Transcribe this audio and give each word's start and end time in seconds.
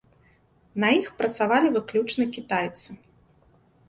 На 0.83 0.87
іх 0.99 1.11
працавалі 1.19 1.67
выключна 1.75 2.25
кітайцы. 2.39 2.97